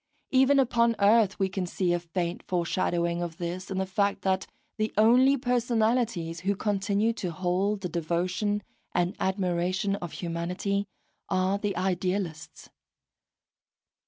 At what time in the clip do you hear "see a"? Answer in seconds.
1.67-1.99